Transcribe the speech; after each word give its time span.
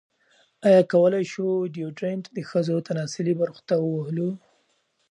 ایا 0.67 0.81
کولی 0.91 1.23
شو 1.31 1.47
ډیوډرنټ 1.73 2.23
د 2.35 2.39
ښځو 2.49 2.75
تناسلي 2.87 3.33
برخو 3.41 3.61
ته 3.69 3.75
ووهلو؟ 3.79 4.29